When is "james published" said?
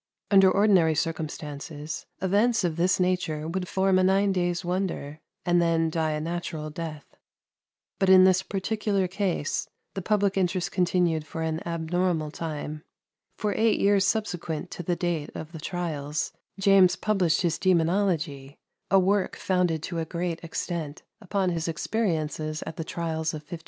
16.59-17.43